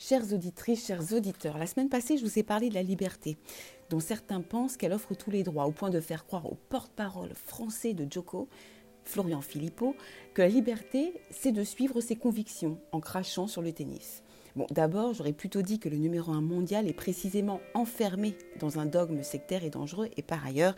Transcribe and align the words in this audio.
Chères 0.00 0.32
auditrices, 0.32 0.86
chers 0.86 1.12
auditeurs, 1.12 1.58
la 1.58 1.66
semaine 1.66 1.88
passée, 1.88 2.16
je 2.18 2.24
vous 2.24 2.38
ai 2.38 2.44
parlé 2.44 2.68
de 2.68 2.74
la 2.74 2.84
liberté, 2.84 3.36
dont 3.90 3.98
certains 3.98 4.40
pensent 4.42 4.76
qu'elle 4.76 4.92
offre 4.92 5.12
tous 5.16 5.32
les 5.32 5.42
droits, 5.42 5.66
au 5.66 5.72
point 5.72 5.90
de 5.90 5.98
faire 5.98 6.24
croire 6.24 6.46
au 6.46 6.56
porte-parole 6.68 7.34
français 7.34 7.94
de 7.94 8.06
Joko, 8.08 8.48
Florian 9.02 9.40
Philippot, 9.40 9.96
que 10.34 10.42
la 10.42 10.48
liberté, 10.48 11.14
c'est 11.30 11.50
de 11.50 11.64
suivre 11.64 12.00
ses 12.00 12.14
convictions 12.14 12.78
en 12.92 13.00
crachant 13.00 13.48
sur 13.48 13.60
le 13.60 13.72
tennis. 13.72 14.22
Bon, 14.54 14.68
d'abord, 14.70 15.14
j'aurais 15.14 15.32
plutôt 15.32 15.62
dit 15.62 15.80
que 15.80 15.88
le 15.88 15.96
numéro 15.96 16.30
un 16.30 16.42
mondial 16.42 16.86
est 16.86 16.92
précisément 16.92 17.60
enfermé 17.74 18.36
dans 18.60 18.78
un 18.78 18.86
dogme 18.86 19.24
sectaire 19.24 19.64
et 19.64 19.70
dangereux, 19.70 20.10
et 20.16 20.22
par 20.22 20.46
ailleurs, 20.46 20.76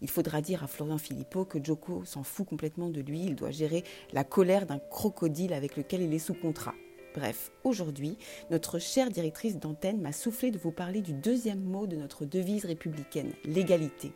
il 0.00 0.08
faudra 0.08 0.40
dire 0.40 0.64
à 0.64 0.66
Florian 0.66 0.96
Philippot 0.96 1.44
que 1.44 1.62
Joko 1.62 2.06
s'en 2.06 2.22
fout 2.22 2.48
complètement 2.48 2.88
de 2.88 3.02
lui, 3.02 3.20
il 3.20 3.34
doit 3.34 3.50
gérer 3.50 3.84
la 4.14 4.24
colère 4.24 4.64
d'un 4.64 4.78
crocodile 4.78 5.52
avec 5.52 5.76
lequel 5.76 6.00
il 6.00 6.14
est 6.14 6.18
sous 6.18 6.34
contrat. 6.34 6.74
Bref, 7.14 7.52
aujourd'hui, 7.62 8.16
notre 8.50 8.78
chère 8.78 9.10
directrice 9.10 9.58
d'antenne 9.58 10.00
m'a 10.00 10.12
soufflé 10.12 10.50
de 10.50 10.58
vous 10.58 10.72
parler 10.72 11.02
du 11.02 11.12
deuxième 11.12 11.60
mot 11.60 11.86
de 11.86 11.96
notre 11.96 12.24
devise 12.24 12.64
républicaine, 12.64 13.32
l'égalité. 13.44 14.12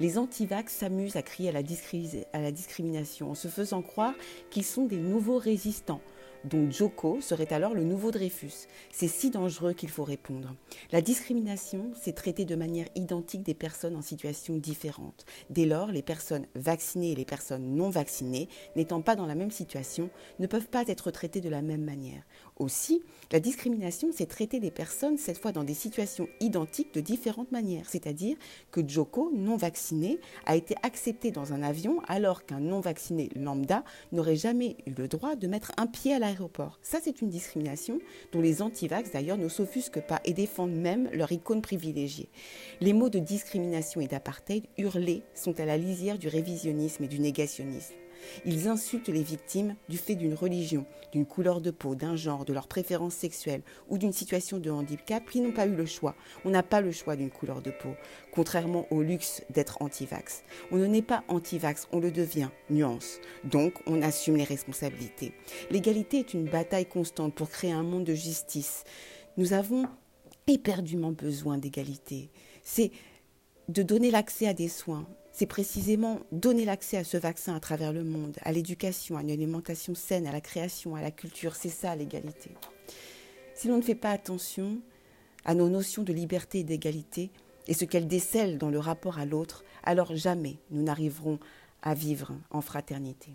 Les 0.00 0.18
antivax 0.18 0.72
s'amusent 0.72 1.16
à 1.16 1.22
crier 1.22 1.50
à 1.50 1.52
la, 1.52 2.52
discrimination 2.52 3.30
en 3.30 3.34
se 3.34 3.48
faisant 3.48 3.82
croire 3.82 4.14
qu'ils 4.50 4.64
sont 4.64 4.86
des 4.86 4.96
nouveaux 4.96 5.38
résistants, 5.38 6.00
dont 6.44 6.70
Joko 6.70 7.20
serait 7.20 7.52
alors 7.52 7.74
le 7.74 7.84
nouveau 7.84 8.10
Dreyfus. 8.10 8.66
C'est 8.90 9.08
si 9.08 9.30
dangereux 9.30 9.72
qu'il 9.72 9.88
faut 9.88 10.04
répondre. 10.04 10.54
La 10.90 11.00
discrimination, 11.00 11.90
c'est 12.00 12.14
traiter 12.14 12.44
de 12.44 12.56
manière 12.56 12.88
identique 12.94 13.42
des 13.42 13.54
personnes 13.54 13.96
en 13.96 14.02
situation 14.02 14.56
différente. 14.56 15.24
Dès 15.50 15.66
lors, 15.66 15.92
les 15.92 16.02
personnes 16.02 16.46
vaccinées 16.54 17.12
et 17.12 17.16
les 17.16 17.24
personnes 17.24 17.74
non 17.74 17.90
vaccinées, 17.90 18.48
n'étant 18.76 19.02
pas 19.02 19.16
dans 19.16 19.26
la 19.26 19.34
même 19.34 19.50
situation, 19.50 20.10
ne 20.38 20.46
peuvent 20.46 20.68
pas 20.68 20.84
être 20.88 21.10
traitées 21.10 21.40
de 21.40 21.48
la 21.48 21.62
même 21.62 21.84
manière. 21.84 22.22
Aussi, 22.56 23.02
la 23.30 23.40
discrimination, 23.40 24.10
c'est 24.12 24.26
traiter 24.26 24.60
des 24.60 24.70
personnes, 24.70 25.18
cette 25.18 25.38
fois 25.38 25.52
dans 25.52 25.64
des 25.64 25.74
situations 25.74 26.28
identiques, 26.40 26.94
de 26.94 27.00
différentes 27.00 27.52
manières. 27.52 27.86
C'est-à-dire 27.88 28.36
que 28.70 28.86
Joko, 28.86 29.30
non 29.34 29.56
vacciné, 29.56 30.20
a 30.46 30.56
été 30.56 30.74
accepté 30.82 31.30
dans 31.30 31.52
un 31.52 31.62
avion 31.62 32.00
alors 32.08 32.44
qu'un 32.44 32.60
non 32.60 32.80
vacciné 32.80 33.30
lambda 33.34 33.84
n'aurait 34.12 34.36
jamais 34.36 34.76
eu 34.86 34.92
le 34.96 35.08
droit 35.08 35.36
de 35.36 35.46
mettre 35.46 35.72
un 35.76 35.86
pied 35.86 36.14
à 36.14 36.18
la 36.18 36.31
ça, 36.82 36.98
c'est 37.02 37.20
une 37.20 37.28
discrimination 37.28 38.00
dont 38.32 38.40
les 38.40 38.62
antivax, 38.62 39.12
d'ailleurs, 39.12 39.38
ne 39.38 39.48
s'offusquent 39.48 40.00
pas 40.00 40.20
et 40.24 40.32
défendent 40.32 40.74
même 40.74 41.08
leur 41.12 41.32
icône 41.32 41.62
privilégiée. 41.62 42.28
Les 42.80 42.92
mots 42.92 43.08
de 43.08 43.18
discrimination 43.18 44.00
et 44.00 44.06
d'apartheid 44.06 44.64
hurlés 44.78 45.22
sont 45.34 45.58
à 45.60 45.64
la 45.64 45.76
lisière 45.76 46.18
du 46.18 46.28
révisionnisme 46.28 47.04
et 47.04 47.08
du 47.08 47.20
négationnisme. 47.20 47.94
Ils 48.44 48.68
insultent 48.68 49.08
les 49.08 49.22
victimes 49.22 49.76
du 49.88 49.98
fait 49.98 50.14
d'une 50.14 50.34
religion, 50.34 50.86
d'une 51.12 51.26
couleur 51.26 51.60
de 51.60 51.70
peau, 51.70 51.94
d'un 51.94 52.16
genre, 52.16 52.44
de 52.44 52.52
leur 52.52 52.68
préférence 52.68 53.14
sexuelle 53.14 53.62
ou 53.88 53.98
d'une 53.98 54.12
situation 54.12 54.58
de 54.58 54.70
handicap 54.70 55.28
qui 55.28 55.40
n'ont 55.40 55.52
pas 55.52 55.66
eu 55.66 55.74
le 55.74 55.86
choix. 55.86 56.14
On 56.44 56.50
n'a 56.50 56.62
pas 56.62 56.80
le 56.80 56.92
choix 56.92 57.16
d'une 57.16 57.30
couleur 57.30 57.62
de 57.62 57.70
peau, 57.70 57.94
contrairement 58.32 58.86
au 58.90 59.02
luxe 59.02 59.42
d'être 59.50 59.80
anti-vax. 59.80 60.42
On 60.70 60.76
ne 60.76 60.86
naît 60.86 61.02
pas 61.02 61.24
anti-vax, 61.28 61.88
on 61.92 62.00
le 62.00 62.10
devient, 62.10 62.48
nuance. 62.70 63.18
Donc, 63.44 63.74
on 63.86 64.02
assume 64.02 64.36
les 64.36 64.44
responsabilités. 64.44 65.32
L'égalité 65.70 66.20
est 66.20 66.34
une 66.34 66.44
bataille 66.44 66.86
constante 66.86 67.34
pour 67.34 67.50
créer 67.50 67.72
un 67.72 67.82
monde 67.82 68.04
de 68.04 68.14
justice. 68.14 68.84
Nous 69.36 69.52
avons 69.52 69.86
éperdument 70.46 71.12
besoin 71.12 71.58
d'égalité. 71.58 72.30
C'est 72.62 72.90
de 73.68 73.82
donner 73.82 74.10
l'accès 74.10 74.46
à 74.46 74.54
des 74.54 74.68
soins, 74.68 75.06
c'est 75.32 75.46
précisément 75.46 76.20
donner 76.30 76.64
l'accès 76.64 76.98
à 76.98 77.04
ce 77.04 77.16
vaccin 77.16 77.56
à 77.56 77.60
travers 77.60 77.92
le 77.92 78.04
monde, 78.04 78.36
à 78.42 78.52
l'éducation, 78.52 79.16
à 79.16 79.22
une 79.22 79.30
alimentation 79.30 79.94
saine, 79.94 80.26
à 80.26 80.32
la 80.32 80.42
création, 80.42 80.94
à 80.94 81.00
la 81.00 81.10
culture. 81.10 81.56
C'est 81.56 81.70
ça 81.70 81.96
l'égalité. 81.96 82.50
Si 83.54 83.68
l'on 83.68 83.78
ne 83.78 83.82
fait 83.82 83.94
pas 83.94 84.10
attention 84.10 84.78
à 85.44 85.54
nos 85.54 85.68
notions 85.68 86.02
de 86.02 86.12
liberté 86.12 86.60
et 86.60 86.64
d'égalité 86.64 87.30
et 87.66 87.74
ce 87.74 87.84
qu'elles 87.84 88.08
décèlent 88.08 88.58
dans 88.58 88.70
le 88.70 88.78
rapport 88.78 89.18
à 89.18 89.24
l'autre, 89.24 89.64
alors 89.82 90.14
jamais 90.14 90.58
nous 90.70 90.82
n'arriverons 90.82 91.38
à 91.82 91.94
vivre 91.94 92.32
en 92.50 92.60
fraternité. 92.60 93.32